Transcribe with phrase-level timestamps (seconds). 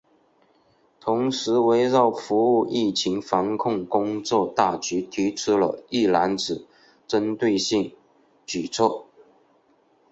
[0.99, 6.65] 同时围绕服务疫情防控工作大局提出了“一揽子”
[7.07, 7.93] 针对性
[8.47, 9.05] 举措